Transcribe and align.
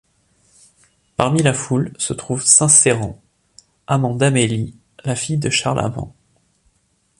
Parmi 1.15 1.43
la 1.43 1.53
foule, 1.53 1.93
se 1.99 2.13
trouve 2.13 2.43
St-Céran, 2.43 3.21
amant 3.85 4.15
d'Amélie, 4.15 4.73
la 5.03 5.15
fille 5.15 5.37
de 5.37 5.51
Charles 5.51 5.77
Amand. 5.77 6.15